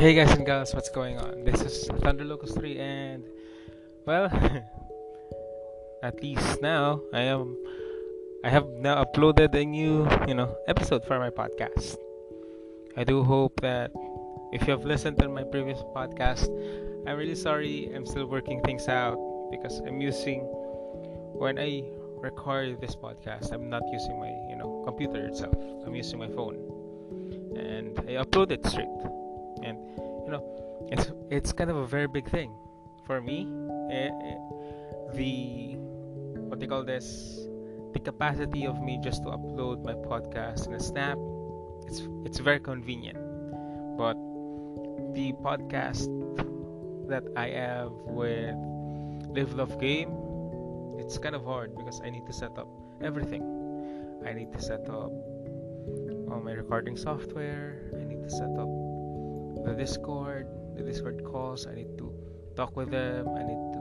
[0.00, 1.44] Hey guys and girls, what's going on?
[1.44, 3.22] This is Thunder Locust 3 and
[4.06, 4.32] well
[6.02, 7.54] at least now I am
[8.42, 11.98] I have now uploaded a new, you know, episode for my podcast.
[12.96, 13.92] I do hope that
[14.54, 16.48] if you have listened to my previous podcast,
[17.06, 19.20] I'm really sorry I'm still working things out
[19.50, 20.48] because I'm using
[21.36, 21.84] when I
[22.16, 25.52] record this podcast, I'm not using my, you know, computer itself.
[25.84, 26.56] I'm using my phone.
[27.54, 28.88] And I upload it straight.
[29.70, 29.78] And
[30.26, 30.42] you know,
[30.90, 32.52] it's it's kind of a very big thing.
[33.06, 33.46] For me.
[33.90, 34.38] Eh, eh,
[35.14, 35.74] the
[36.46, 37.46] what they call this
[37.92, 41.18] the capacity of me just to upload my podcast in a snap
[41.86, 43.18] it's it's very convenient.
[43.98, 44.14] But
[45.14, 46.06] the podcast
[47.08, 48.54] that I have with
[49.34, 50.14] Live Love Game
[50.98, 52.68] it's kind of hard because I need to set up
[53.02, 53.42] everything.
[54.24, 55.10] I need to set up
[56.30, 57.90] all my recording software.
[57.98, 58.68] I need to set up
[59.64, 61.66] the Discord the Discord calls.
[61.66, 62.12] I need to
[62.56, 63.28] talk with them.
[63.28, 63.80] I need to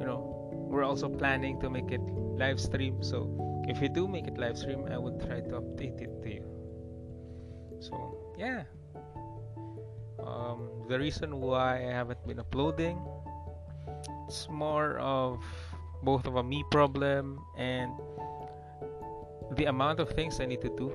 [0.00, 2.00] you know we're also planning to make it
[2.38, 3.02] live stream.
[3.02, 6.28] So if we do make it live stream i would try to update it to
[6.28, 6.44] you.
[7.78, 7.94] So
[8.38, 8.64] yeah.
[10.18, 13.00] Um, the reason why i haven't been uploading
[14.28, 15.42] it's more of
[16.02, 17.90] both of a me problem and
[19.56, 20.92] the amount of things i need to do.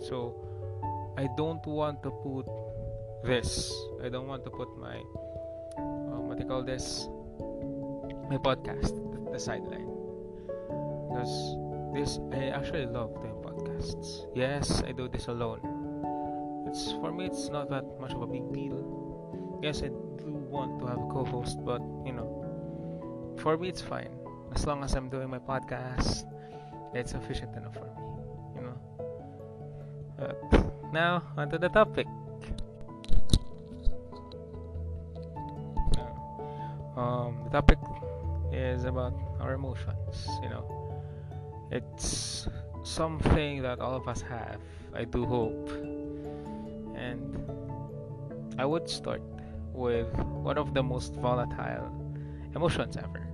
[0.00, 0.36] So
[1.18, 2.46] i don't want to put
[3.24, 4.96] this i don't want to put my
[5.78, 7.08] um, what do you call this
[8.32, 8.96] my podcast,
[9.30, 9.92] the sideline,
[11.08, 11.56] because
[11.92, 14.24] this I actually love doing podcasts.
[14.34, 15.60] Yes, I do this alone.
[16.66, 19.60] It's for me, it's not that much of a big deal.
[19.62, 24.16] Yes, I do want to have a co-host, but you know, for me, it's fine
[24.54, 26.24] as long as I'm doing my podcast.
[26.94, 28.00] It's sufficient enough for me,
[28.56, 28.78] you know.
[30.16, 32.06] But now onto the topic.
[37.52, 37.78] Topic
[38.50, 40.26] is about our emotions.
[40.42, 40.64] You know,
[41.70, 42.48] it's
[42.82, 44.56] something that all of us have.
[44.94, 45.68] I do hope,
[46.96, 47.36] and
[48.58, 49.22] I would start
[49.72, 51.92] with one of the most volatile
[52.54, 53.28] emotions ever.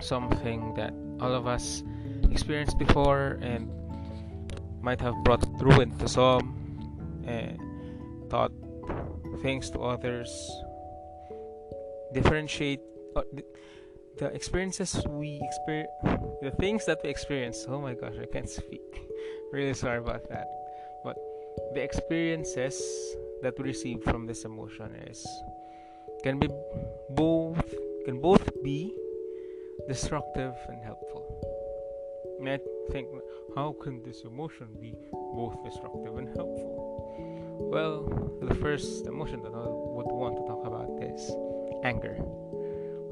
[0.00, 1.84] Something that all of us
[2.30, 3.68] experienced before and
[4.82, 6.56] might have brought ruin to some,
[7.26, 8.52] eh, and taught
[9.42, 10.28] things to others.
[12.14, 12.80] Differentiate
[13.16, 13.22] uh,
[14.18, 15.90] the experiences we experience,
[16.42, 17.66] the things that we experience.
[17.68, 18.80] Oh my gosh, I can't speak.
[19.52, 20.46] really sorry about that.
[21.04, 21.16] But
[21.74, 22.80] the experiences
[23.42, 25.26] that we receive from this emotion is
[26.22, 26.48] can be
[27.10, 28.94] both can both be
[29.88, 31.24] destructive and helpful.
[32.38, 32.58] And I
[32.90, 33.08] think,
[33.54, 37.68] how can this emotion be both destructive and helpful?
[37.72, 41.30] Well, the first emotion that I would want to talk about is
[41.84, 42.18] anger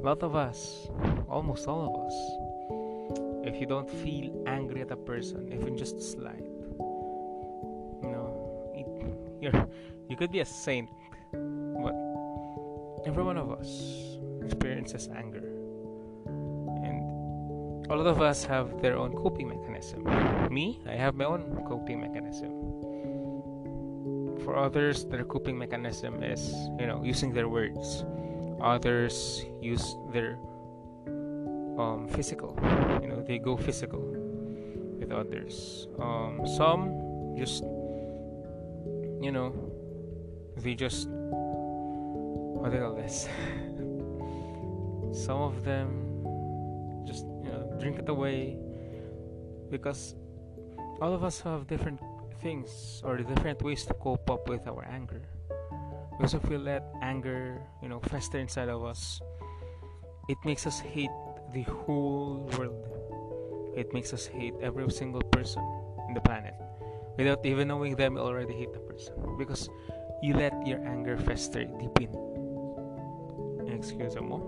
[0.03, 0.91] a lot of us,
[1.29, 6.43] almost all of us, if you don't feel angry at a person, even just slight,
[8.03, 9.69] you know, you're
[10.09, 10.89] you could be a saint,
[11.33, 11.95] but
[13.07, 15.47] every one of us experiences anger,
[16.83, 20.03] and a lot of us have their own coping mechanism.
[20.53, 22.51] Me, I have my own coping mechanism.
[24.43, 28.05] For others, their coping mechanism is, you know, using their words
[28.63, 30.39] others use their
[31.79, 32.57] um, physical
[33.03, 34.01] you know they go physical
[35.03, 35.89] with others.
[35.99, 37.63] Um, some just
[39.21, 39.53] you know
[40.57, 43.29] they just what do call this?
[45.27, 48.57] Some of them just you know drink it away
[49.71, 50.15] because
[51.01, 52.01] all of us have different
[52.41, 55.23] things or different ways to cope up with our anger
[56.19, 59.21] because also feel that anger, you know, fester inside of us,
[60.29, 61.11] it makes us hate
[61.53, 62.77] the whole world.
[63.77, 65.63] It makes us hate every single person
[66.09, 66.55] in the planet.
[67.17, 69.15] Without even knowing them, already hate the person.
[69.39, 69.69] Because
[70.23, 72.13] you let your anger fester deep in.
[73.69, 74.39] Excuse me.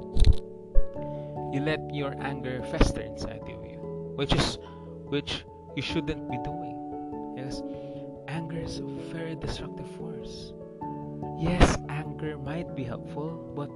[1.52, 3.78] You let your anger fester inside of you.
[4.16, 4.58] Which is
[5.08, 5.44] which
[5.76, 7.34] you shouldn't be doing.
[7.36, 7.62] Yes.
[8.28, 10.52] Anger is a very destructive force
[11.38, 13.70] yes, anger might be helpful, but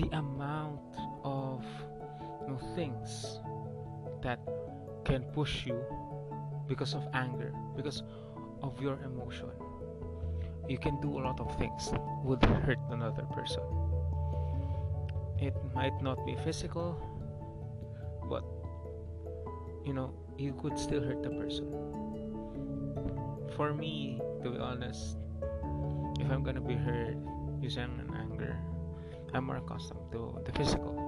[0.00, 0.80] the amount
[1.24, 1.64] of
[2.42, 3.40] you know, things
[4.22, 4.38] that
[5.04, 5.80] can push you
[6.68, 8.02] because of anger, because
[8.62, 9.50] of your emotion,
[10.68, 11.92] you can do a lot of things
[12.24, 13.62] would hurt another person.
[15.38, 16.96] It might not be physical,
[18.28, 18.42] but
[19.84, 21.70] you know, you could still hurt the person.
[23.56, 25.16] For me, to be honest,
[26.26, 27.14] if I'm gonna be hurt
[27.62, 28.58] using an anger,
[29.32, 30.98] I'm more accustomed to the physical,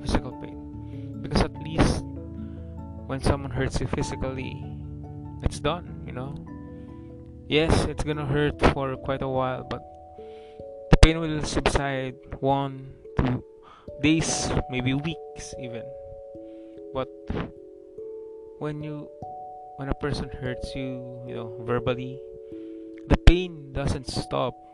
[0.00, 2.04] physical pain, because at least
[3.10, 4.54] when someone hurts you physically,
[5.42, 6.06] it's done.
[6.06, 6.38] You know.
[7.48, 9.82] Yes, it's gonna hurt for quite a while, but
[10.94, 13.42] the pain will subside one, two
[14.00, 15.82] days, maybe weeks even.
[16.94, 17.10] But
[18.62, 19.10] when you
[19.74, 22.22] when a person hurts you, you know, verbally,
[23.08, 24.67] the pain doesn't stop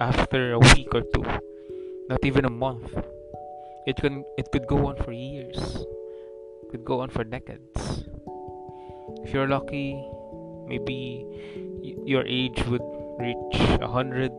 [0.00, 1.24] after a week or two,
[2.08, 2.92] not even a month.
[3.86, 5.58] It can it could go on for years,
[6.62, 8.04] it could go on for decades.
[9.24, 9.96] If you're lucky,
[10.66, 11.24] maybe
[11.82, 12.84] y- your age would
[13.18, 14.32] reach a hundred.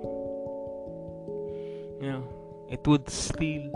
[2.01, 2.23] You know,
[2.69, 3.69] it would still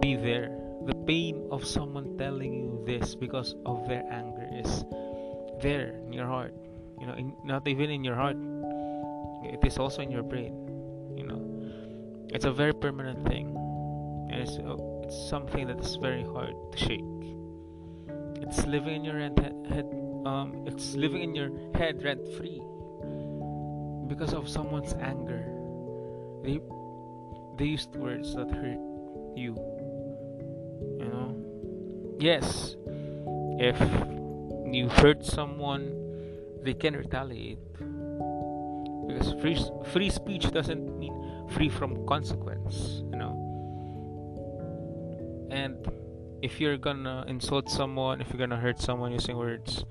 [0.00, 0.50] be there
[0.86, 4.84] the pain of someone telling you this because of their anger is
[5.60, 6.54] there in your heart
[7.00, 8.36] you know in, not even in your heart
[9.52, 10.66] it is also in your brain
[11.16, 11.42] you know.
[12.28, 13.54] It's a very permanent thing.
[14.30, 17.00] And it's, uh, it's something that is very hard to shake.
[18.42, 19.38] It's living in your head,
[19.70, 19.86] head
[20.26, 22.60] um it's living in your head rent free
[24.08, 25.42] because of someone's anger.
[26.44, 26.60] They
[27.56, 28.82] they used words that hurt
[29.34, 29.54] you
[30.98, 31.34] you know.
[32.18, 32.76] Yes,
[33.58, 33.78] if
[34.72, 35.90] you hurt someone,
[36.62, 37.58] they can retaliate.
[39.06, 39.58] Because free
[39.92, 41.14] free speech doesn't mean
[41.50, 43.34] free from consequence, you know.
[45.50, 45.76] And
[46.42, 49.84] if you're gonna insult someone, if you're gonna hurt someone using words,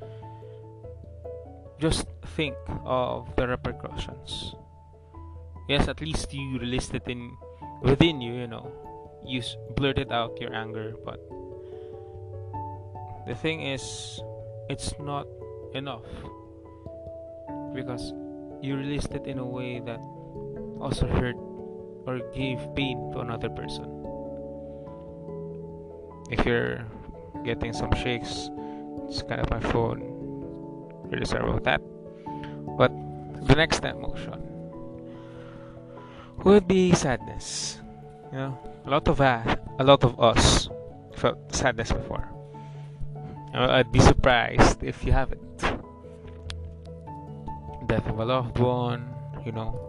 [1.80, 4.56] just think of the repercussions.
[5.68, 7.32] Yes, at least you released it in
[7.82, 8.72] within you, you know.
[9.26, 9.42] You
[9.76, 11.18] blurted out your anger, but
[13.26, 14.22] the thing is
[14.70, 15.26] it's not
[15.74, 16.06] enough
[17.74, 18.14] because
[18.62, 20.00] you released it in a way that
[20.80, 21.36] also hurt
[22.06, 23.90] or gave pain to another person.
[26.30, 26.86] If you're
[27.44, 28.50] getting some shakes
[29.08, 30.02] it's kind of my phone
[31.12, 31.82] really sorry about that
[32.78, 32.92] but
[33.48, 34.42] the next emotion
[36.44, 37.80] would be sadness.
[38.32, 39.42] You know a lot of uh,
[39.80, 40.70] a lot of us
[41.16, 42.28] felt sadness before.
[43.54, 45.42] I'd be surprised if you haven't.
[47.88, 49.14] Death of a loved one,
[49.46, 49.80] you know.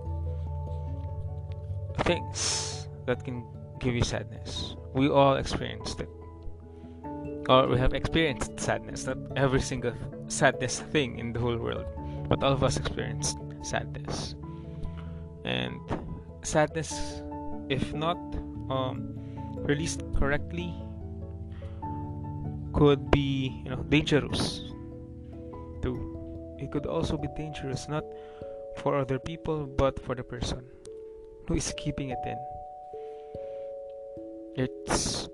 [2.01, 3.45] Things that can
[3.79, 4.77] give you sadness.
[4.95, 6.09] We all experienced it.
[7.49, 9.07] Or we have experienced sadness.
[9.07, 9.95] Not every single
[10.29, 11.87] saddest thing in the whole world.
[12.29, 14.35] But all of us experienced sadness.
[15.45, 15.81] And
[16.43, 17.23] sadness,
[17.69, 18.19] if not
[18.69, 19.15] um,
[19.63, 20.75] released correctly,
[22.73, 24.61] could be you know dangerous
[25.81, 26.16] too
[26.59, 28.05] it could also be dangerous not
[28.77, 30.65] for other people but for the person
[31.49, 32.39] who is keeping it in.
[34.57, 35.29] It's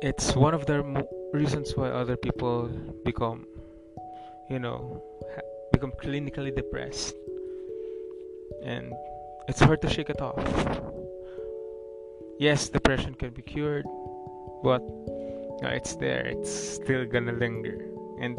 [0.00, 0.82] it's one of the
[1.32, 2.68] reasons why other people
[3.04, 3.46] become
[4.48, 5.02] you know
[5.72, 7.14] become clinically depressed.
[8.62, 8.92] And
[9.46, 10.42] it's hard to shake it off.
[12.38, 13.86] Yes depression can be cured
[14.62, 14.82] but
[15.62, 16.26] it's there.
[16.26, 17.87] It's still gonna linger
[18.20, 18.38] and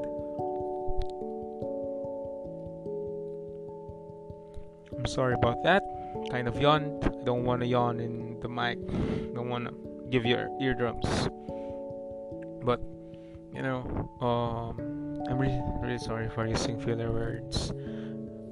[4.98, 5.84] I'm sorry about that.
[6.32, 8.80] Kind of yawned I don't want to yawn in the mic.
[9.34, 9.74] Don't want to
[10.10, 11.30] give your eardrums.
[12.64, 12.82] But
[13.54, 17.72] you know um I'm really really sorry for using filler words.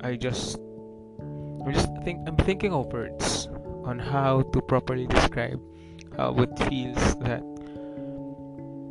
[0.01, 0.57] I just
[1.19, 3.50] I'm just think I'm thinking of words
[3.84, 5.60] on how to properly describe
[6.15, 7.43] how it feels that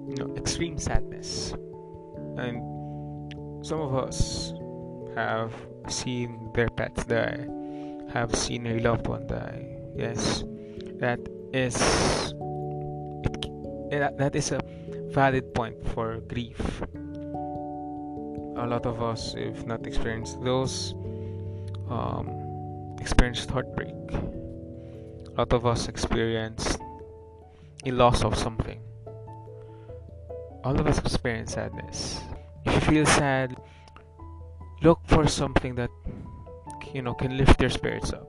[0.08, 1.54] you know extreme sadness
[2.38, 2.62] and
[3.64, 4.52] some of us
[5.14, 5.52] have
[5.88, 7.46] seen their pets die
[8.12, 9.64] have seen a loved one die.
[9.96, 10.44] Yes
[10.98, 11.20] that
[11.52, 11.76] is
[13.90, 14.60] that is a
[15.12, 16.82] valid point for grief.
[18.56, 20.94] A lot of us if not experienced those
[21.88, 23.94] um, experienced heartbreak.
[24.12, 26.78] A lot of us experienced
[27.84, 28.80] a loss of something
[30.66, 32.18] all of us experience sadness.
[32.66, 33.54] If you feel sad,
[34.82, 35.90] look for something that
[36.92, 38.26] you know can lift your spirits up.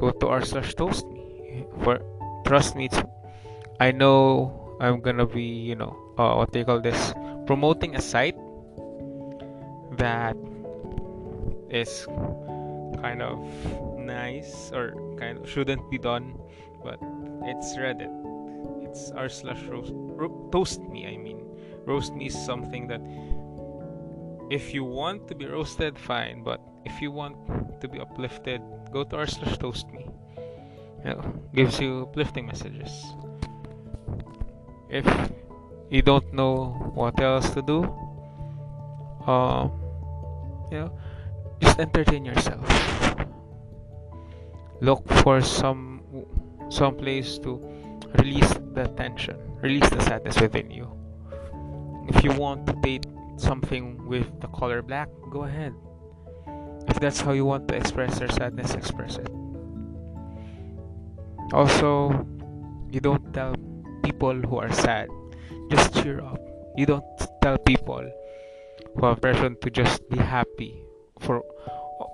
[0.00, 1.68] Go to r slash toast me.
[1.84, 2.00] For
[2.48, 2.88] trust me,
[3.78, 7.12] I know I'm gonna be you know uh, what they call this
[7.44, 8.40] promoting a site
[10.00, 10.32] that
[11.68, 12.08] is
[13.04, 13.36] kind of
[14.00, 16.40] nice or kind of shouldn't be done,
[16.80, 16.96] but
[17.44, 18.17] it's Reddit
[18.98, 21.38] it's r slash roast ro- toast me i mean
[21.86, 23.00] roast me is something that
[24.50, 26.42] if you want to be roasted, fine.
[26.42, 27.36] But if you want
[27.80, 28.62] to be uplifted,
[28.92, 30.08] go to r slash toast me.
[31.04, 32.90] You know, gives you uplifting messages.
[34.88, 35.06] If
[35.90, 37.84] you don't know what else to do,
[39.28, 39.72] um,
[40.72, 40.98] you know,
[41.60, 42.64] just entertain yourself.
[44.80, 46.00] Look for some
[46.70, 47.60] some place to
[48.16, 50.88] release the tension, release the sadness within you.
[52.08, 55.74] If you want to date something with the color black, go ahead.
[56.88, 59.28] If that's how you want to express your sadness, express it.
[61.52, 62.26] Also,
[62.90, 63.54] you don't tell
[64.02, 65.08] people who are sad,
[65.70, 66.40] just cheer up.
[66.76, 67.04] You don't
[67.42, 68.04] tell people
[68.96, 70.82] who are depression to just be happy
[71.20, 71.42] for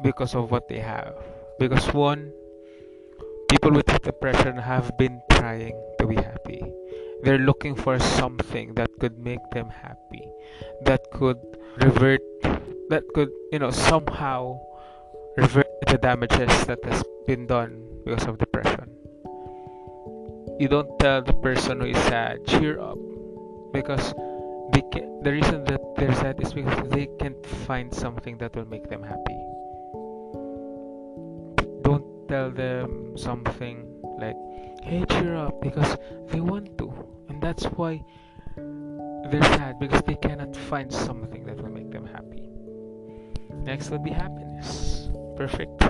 [0.03, 1.15] because of what they have.
[1.59, 2.33] Because one,
[3.65, 6.61] people with depression have been trying to be happy.
[7.23, 10.29] They're looking for something that could make them happy,
[10.85, 11.39] that could
[11.81, 12.21] revert,
[12.91, 14.61] that could, you know, somehow
[15.39, 18.91] revert the damages that has been done because of depression.
[20.61, 22.99] You don't tell the person who is sad, cheer up,
[23.73, 24.13] because
[24.75, 28.69] they can, the reason that they're sad is because they can't find something that will
[28.69, 29.34] make them happy.
[32.29, 33.87] Tell them something
[34.19, 34.37] like,
[34.83, 35.97] hey, cheer up, because
[36.29, 36.93] they want to,
[37.29, 38.05] and that's why
[38.57, 42.49] they're sad because they cannot find something that will make them happy.
[43.53, 45.09] Next would be happiness.
[45.37, 45.83] Perfect.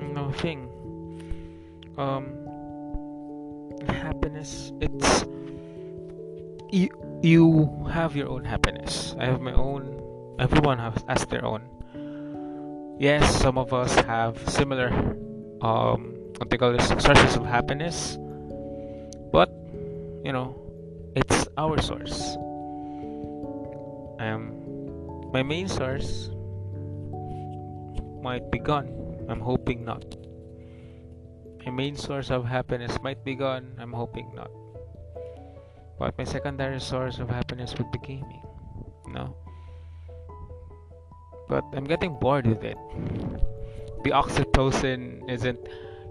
[0.00, 0.68] No thing.
[1.98, 2.32] Um,
[3.86, 4.72] happiness.
[4.80, 5.24] It's
[6.70, 6.88] you.
[7.22, 9.14] You have your own happiness.
[9.18, 10.00] I have my own.
[10.38, 11.62] Everyone has, has their own.
[12.98, 14.90] Yes, some of us have similar
[15.60, 18.16] um what they call this sources of happiness,
[19.32, 19.50] but
[20.24, 20.54] you know,
[21.16, 22.36] it's our source.
[24.18, 24.54] Um,
[25.32, 26.30] my main source
[28.22, 28.88] might be gone.
[29.28, 30.04] I'm hoping not.
[31.64, 33.76] My main source of happiness might be gone.
[33.78, 34.50] I'm hoping not.
[35.98, 38.42] But my secondary source of happiness would be gaming.
[39.06, 39.36] You know?
[41.48, 42.78] But I'm getting bored with it.
[44.04, 45.58] The oxytocin isn't,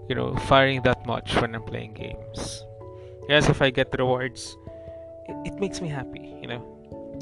[0.08, 2.64] you know, firing that much when I'm playing games.
[3.28, 4.56] Yes, if I get rewards,
[5.28, 6.64] it, it makes me happy, you know?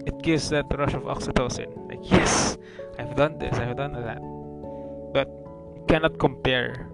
[0.07, 1.89] It gives that rush of oxytocin.
[1.89, 2.59] Like, yes,
[2.99, 4.23] I've done this, I've done that.
[5.13, 5.29] But
[5.89, 6.89] cannot compare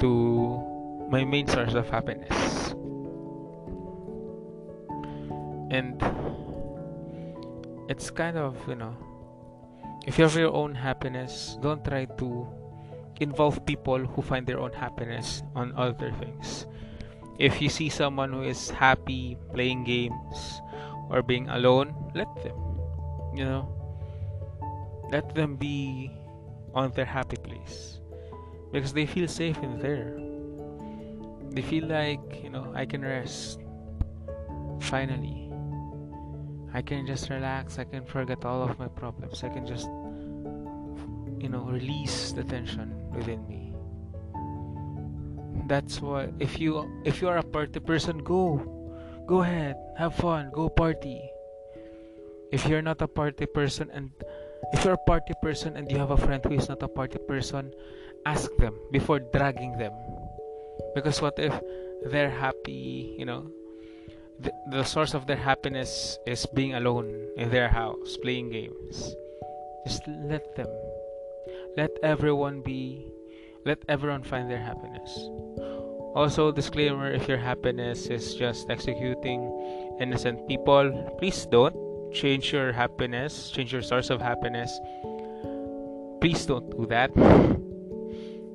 [0.00, 2.74] to my main source of happiness.
[5.70, 6.02] And
[7.88, 8.96] it's kind of, you know,
[10.06, 12.48] if you have your own happiness, don't try to
[13.20, 16.66] involve people who find their own happiness on other things.
[17.38, 20.60] If you see someone who is happy playing games
[21.08, 22.56] or being alone, let them.
[23.34, 23.64] You know,
[25.10, 26.12] let them be
[26.74, 28.00] on their happy place
[28.72, 30.18] because they feel safe in there.
[31.50, 33.58] They feel like, you know, I can rest.
[34.80, 35.50] Finally.
[36.72, 37.78] I can just relax.
[37.78, 39.42] I can forget all of my problems.
[39.42, 39.86] I can just,
[41.40, 43.76] you know, release the tension within me.
[45.68, 48.58] That's why if you if you are a party person, go,
[49.28, 51.20] go ahead, have fun, go party.
[52.50, 54.10] If you're not a party person and
[54.72, 57.20] if you're a party person and you have a friend who is not a party
[57.28, 57.70] person,
[58.26, 59.92] ask them before dragging them.
[60.96, 61.54] Because what if
[62.10, 63.46] they're happy, you know,
[64.40, 69.14] the, the source of their happiness is being alone in their house playing games
[69.86, 70.68] just let them
[71.76, 73.06] let everyone be
[73.66, 75.10] let everyone find their happiness.
[76.14, 79.46] Also disclaimer if your happiness is just executing
[80.00, 81.76] innocent people please don't
[82.12, 84.70] change your happiness change your source of happiness.
[86.20, 87.14] Please don't do that.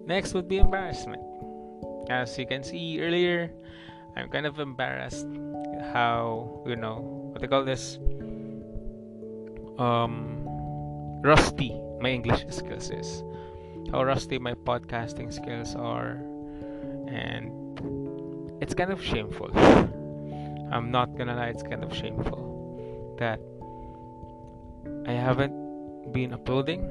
[0.05, 1.21] Next would be embarrassment.
[2.09, 3.49] As you can see earlier
[4.15, 5.27] i'm kind of embarrassed
[5.91, 7.99] how you know what they call this
[9.77, 10.34] um
[11.25, 11.73] rusty.
[11.99, 13.23] My english skills is
[13.91, 16.21] how rusty my podcasting skills are
[17.09, 17.49] and
[18.61, 19.49] it's kind of shameful.
[20.71, 23.39] I'm not gonna lie it's kind of shameful that
[25.07, 25.53] i haven't
[26.11, 26.83] been uploading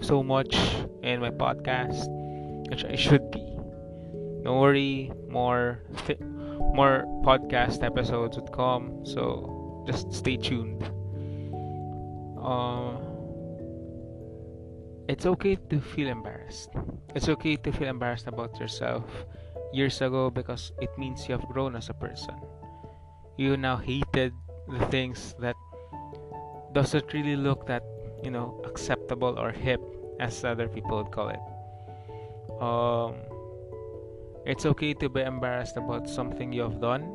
[0.00, 0.56] so much
[1.02, 2.08] in my podcast
[2.70, 3.44] which i should be.
[4.42, 6.20] Don't worry more th-
[6.74, 10.82] more podcast episodes would come so just stay tuned
[12.44, 12.96] uh,
[15.08, 16.70] it's okay to feel embarrassed.
[17.14, 19.04] It's okay to feel embarrassed about yourself
[19.72, 22.36] years ago because it means you have grown as a person.
[23.36, 24.32] You now hated
[24.68, 25.56] the things that
[26.72, 27.82] does it really look that
[28.22, 29.80] you know acceptable or hip
[30.20, 31.42] as other people would call it.
[32.62, 33.14] Um
[34.46, 37.08] it's okay to be embarrassed about something you have done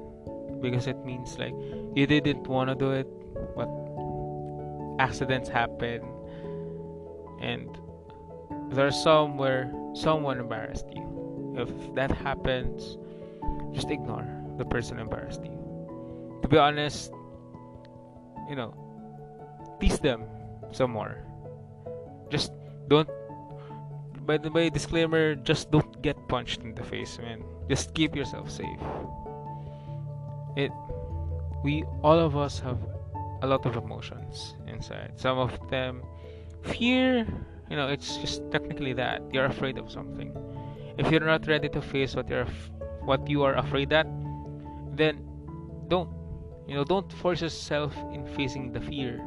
[0.61, 1.53] because it means like
[1.95, 3.07] you didn't want to do it
[3.55, 3.69] but
[4.99, 6.03] accidents happen
[7.41, 7.77] and
[8.69, 11.55] there's some where someone embarrassed you.
[11.57, 12.97] If that happens
[13.73, 14.27] just ignore
[14.57, 15.57] the person embarrassed you.
[16.43, 17.11] To be honest
[18.49, 18.75] you know
[19.79, 20.23] tease them
[20.71, 21.23] some more.
[22.29, 22.51] Just
[22.87, 23.09] don't
[24.25, 27.43] by the way disclaimer just don't get punched in the face man.
[27.69, 28.83] Just keep yourself safe.
[30.55, 30.71] It
[31.63, 32.77] we all of us have
[33.41, 35.13] a lot of emotions inside.
[35.15, 36.03] Some of them
[36.63, 37.25] fear
[37.69, 40.35] you know it's just technically that you're afraid of something.
[40.97, 42.47] If you're not ready to face what you're
[43.05, 44.07] what you are afraid at
[44.95, 45.23] then
[45.87, 46.09] don't
[46.67, 49.23] you know don't force yourself in facing the fear.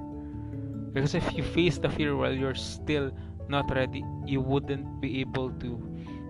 [0.93, 3.11] Because if you face the fear while you're still
[3.49, 5.67] not ready you wouldn't be able to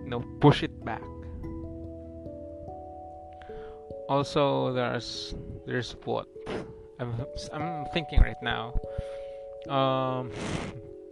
[0.03, 1.03] you know push it back.
[4.07, 5.35] Also there's
[5.65, 6.27] there's what
[7.03, 8.73] I'm, I'm thinking right now.
[9.67, 10.31] Um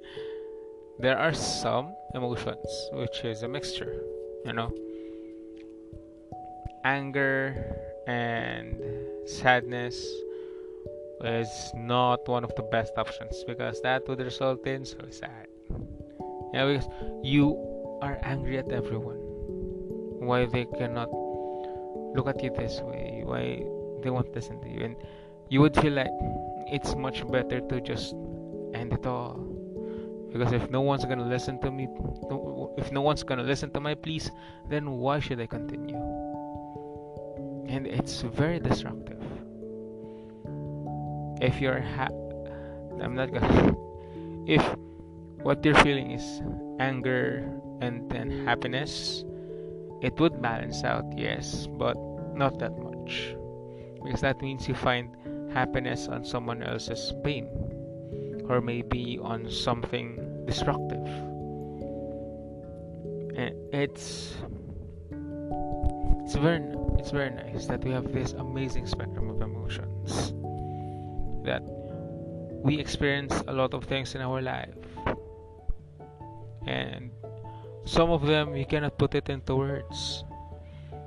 [0.99, 4.01] there are some emotions which is a mixture
[4.45, 4.71] you know.
[6.83, 7.55] Anger
[8.07, 8.81] and
[9.25, 9.95] sadness
[11.23, 15.47] is not one of the best options because that would result in suicide.
[16.53, 16.89] Yeah because
[17.23, 17.57] you
[18.01, 19.21] are angry at everyone.
[20.19, 21.09] Why they cannot
[22.15, 23.21] look at you this way?
[23.23, 23.63] Why
[24.01, 24.85] they won't listen to you?
[24.85, 24.95] And
[25.51, 26.07] you would feel like
[26.71, 28.15] it's much better to just
[28.73, 29.35] end it all.
[30.31, 31.89] Because if no one's gonna listen to me
[32.77, 34.31] if no one's gonna listen to my pleas
[34.69, 35.97] then why should i continue?
[37.67, 39.19] And it's very destructive
[41.41, 42.15] if you're ha-
[43.01, 43.75] i'm not gonna
[44.45, 44.63] if
[45.41, 46.41] what you're feeling is
[46.79, 49.25] anger and then happiness
[50.01, 51.97] it would balance out yes but
[52.35, 53.35] not that much.
[54.03, 55.15] Because that means you find
[55.53, 57.47] happiness on someone else's pain
[58.49, 61.07] or maybe on something destructive.
[63.71, 64.35] It's
[66.31, 66.63] it's very
[66.97, 70.31] it's very nice that we have this amazing spectrum of emotions
[71.43, 71.63] that
[72.63, 74.75] we experience a lot of things in our life
[76.67, 77.11] and
[77.83, 80.23] some of them we cannot put it into words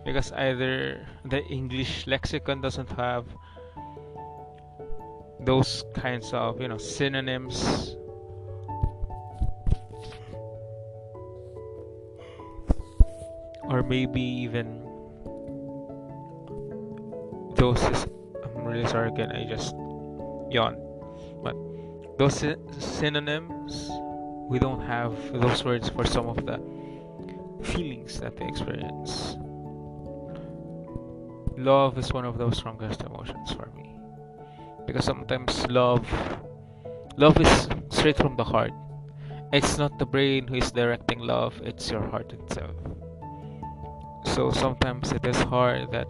[0.05, 3.25] because either the english lexicon doesn't have
[5.45, 7.97] those kinds of you know synonyms.
[13.65, 14.83] Or maybe even
[17.57, 17.83] those
[18.45, 19.75] I'm really sorry again I just
[20.51, 20.77] yawn
[21.43, 21.57] but
[22.19, 22.45] those
[22.79, 23.91] synonyms
[24.49, 26.61] we don't have those words for some of the
[27.65, 29.37] feelings that they experience.
[31.57, 33.94] Love is one of those strongest emotions for me
[34.87, 36.07] because sometimes love
[37.17, 38.73] love is straight from the heart.
[39.53, 42.75] It's not the brain who is directing love it's your heart itself.
[44.35, 46.07] So sometimes it is hard that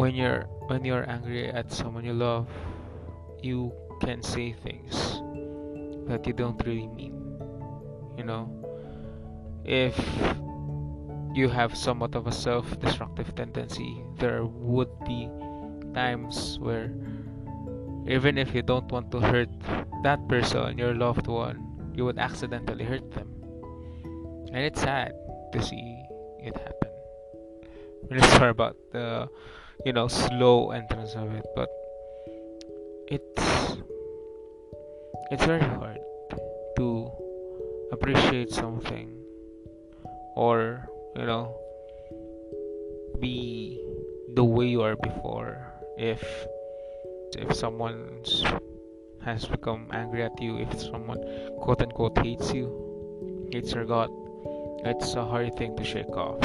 [0.00, 2.48] when you're when you're angry at someone you love
[3.42, 5.20] you can say things
[6.08, 7.20] that you don't really mean
[8.16, 8.48] you know?
[9.64, 9.96] If
[11.34, 15.28] you have somewhat of a self-destructive tendency there would be
[15.94, 16.92] times where
[18.06, 19.48] even if you don't want to hurt
[20.02, 23.28] that person, your loved one, you would accidentally hurt them.
[24.52, 25.12] And it's sad
[25.52, 26.02] to see
[26.40, 26.90] it happen.
[28.10, 29.28] Really sorry about the,
[29.84, 31.68] you know, slow entrance of it, but
[33.06, 33.76] it's
[35.30, 35.98] it's very hard
[36.76, 37.10] to
[37.92, 39.14] appreciate something
[40.36, 41.54] or you know
[43.20, 43.82] be
[44.34, 45.69] the way you are before
[46.00, 46.24] if
[47.36, 48.24] if someone
[49.22, 51.20] has become angry at you if someone
[51.60, 52.66] quote unquote hates you
[53.52, 54.10] hates your god
[54.82, 56.42] it's a hard thing to shake off.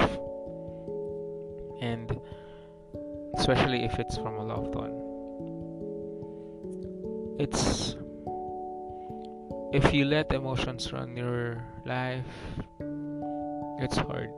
[1.82, 2.20] And
[3.38, 4.92] especially if it's from a loved one.
[7.40, 7.96] It's
[9.74, 12.26] if you let emotions run your life
[13.80, 14.32] it's hard.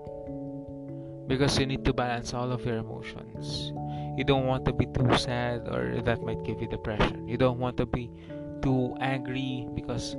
[1.27, 3.71] Because you need to balance all of your emotions
[4.17, 7.59] you don't want to be too sad or that might give you depression you don't
[7.59, 8.09] want to be
[8.61, 10.15] too angry because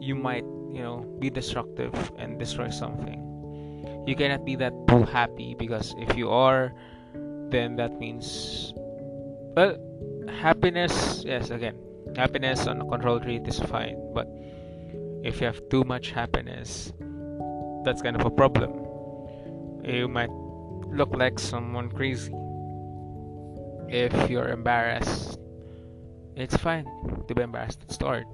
[0.00, 3.22] you might you know be destructive and destroy something
[4.06, 6.72] you cannot be that too happy because if you are
[7.48, 8.72] then that means
[9.56, 9.74] well
[10.28, 11.74] happiness yes again
[12.16, 14.26] happiness on a control rate is fine, but
[15.22, 16.92] if you have too much happiness,
[17.84, 18.72] that's kind of a problem.
[19.84, 22.32] You might look like someone crazy.
[23.88, 25.38] If you're embarrassed,
[26.34, 26.86] it's fine
[27.28, 28.26] to be embarrassed at start.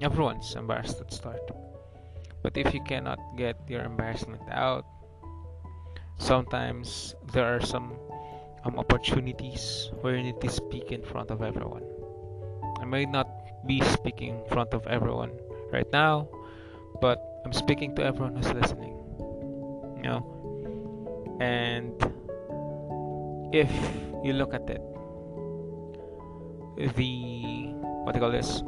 [0.00, 1.40] Everyone's embarrassed at start.
[2.42, 4.84] But if you cannot get your embarrassment out,
[6.18, 7.96] sometimes there are some
[8.64, 11.82] um, opportunities where you need to speak in front of everyone.
[12.80, 13.28] I may not
[13.66, 15.32] be speaking in front of everyone
[15.72, 16.28] right now,
[17.00, 18.92] but I'm speaking to everyone who's listening.
[19.96, 21.38] You know?
[21.40, 21.96] And
[23.54, 23.70] if
[24.24, 24.82] you look at it,
[26.96, 27.70] the
[28.04, 28.62] what do you call this?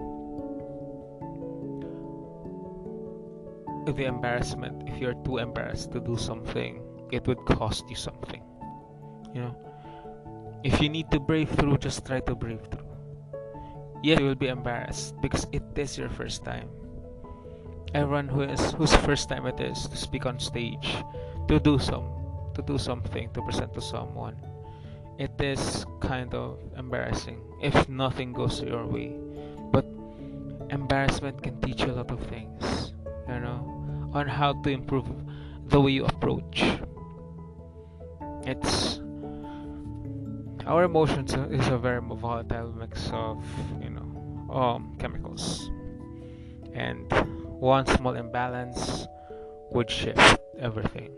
[3.87, 8.43] The embarrassment, if you're too embarrassed to do something, it would cost you something.
[9.35, 9.57] You know?
[10.65, 12.87] If you need to brave through, just try to brave through.
[14.03, 16.69] Yes, you will be embarrassed because it is your first time.
[17.95, 20.97] Everyone who is whose first time it is to speak on stage,
[21.49, 22.05] to do some,
[22.55, 24.37] to do something, to present to someone,
[25.19, 29.17] it is kind of embarrassing if nothing goes your way.
[29.73, 29.87] But
[30.71, 32.93] embarrassment can teach you a lot of things,
[33.29, 35.07] you know, on how to improve
[35.69, 36.65] the way you approach.
[38.45, 39.01] It's
[40.67, 43.45] our emotions is a very volatile mix of
[43.81, 45.71] you know um, chemicals
[46.75, 47.07] and
[47.61, 49.07] one small imbalance
[49.71, 51.11] would shift everything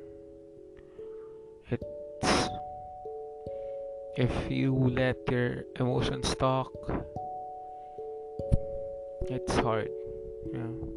[4.18, 6.72] if you let your emotions talk
[9.30, 9.90] it's hard
[10.52, 10.88] know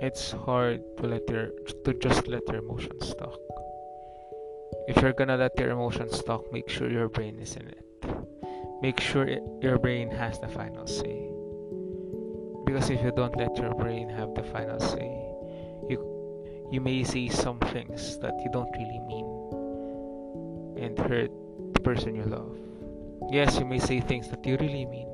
[0.00, 1.50] it's hard to let your
[1.84, 3.38] to just let your emotions talk
[4.86, 7.84] if you're gonna let your emotions talk, make sure your brain is in it.
[8.82, 11.28] Make sure it, your brain has the final say.
[12.64, 15.10] Because if you don't let your brain have the final say,
[15.90, 15.98] you
[16.70, 19.26] you may say some things that you don't really mean
[20.76, 21.30] and hurt
[21.72, 22.56] the person you love.
[23.30, 25.08] Yes, you may say things that you really mean,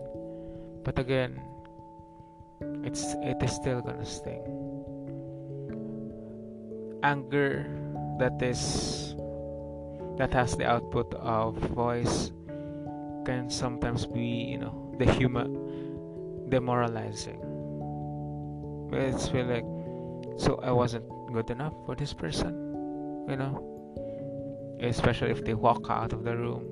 [0.85, 1.41] but again,
[2.85, 4.43] it's it is still gonna sting.
[7.03, 7.67] Anger
[8.19, 9.15] that is
[10.19, 12.31] that has the output of voice
[13.25, 15.57] can sometimes be you know the human
[16.51, 17.41] demoralizing
[18.93, 19.65] it's feel like
[20.37, 22.53] so i wasn't good enough for this person
[23.29, 23.72] you know
[24.83, 26.65] especially if they walk out of the room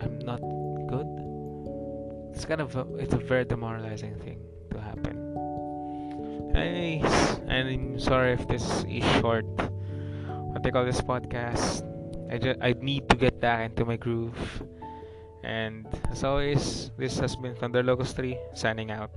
[0.00, 0.40] i'm not
[0.88, 1.06] good
[2.34, 4.40] it's kind of a, it's a very demoralizing thing
[4.70, 5.16] to happen
[6.54, 9.46] anyways i'm sorry if this is short
[10.52, 11.84] what they call this podcast
[12.30, 14.36] I just I need to get back into my groove.
[15.42, 19.10] And as always, this has been Thunder Locust 3 signing out.